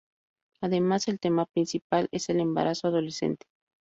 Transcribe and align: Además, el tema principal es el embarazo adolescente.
Además, 0.61 1.07
el 1.09 1.19
tema 1.19 1.45
principal 1.45 2.07
es 2.11 2.29
el 2.31 2.39
embarazo 2.39 2.87
adolescente. 2.87 3.45